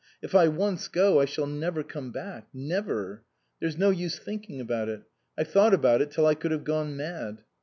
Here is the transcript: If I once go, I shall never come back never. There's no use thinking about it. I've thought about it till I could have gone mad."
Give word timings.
If 0.19 0.33
I 0.33 0.47
once 0.47 0.87
go, 0.87 1.19
I 1.19 1.25
shall 1.25 1.45
never 1.45 1.83
come 1.83 2.11
back 2.11 2.47
never. 2.55 3.23
There's 3.59 3.77
no 3.77 3.91
use 3.91 4.17
thinking 4.17 4.59
about 4.59 4.89
it. 4.89 5.03
I've 5.37 5.49
thought 5.49 5.75
about 5.75 6.01
it 6.01 6.09
till 6.09 6.25
I 6.25 6.33
could 6.33 6.49
have 6.49 6.63
gone 6.63 6.97
mad." 6.97 7.43